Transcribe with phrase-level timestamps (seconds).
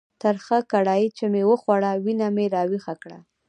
[0.21, 3.19] ترخه کړایي چې مې وخوړه، وینه مې را ویښه کړه.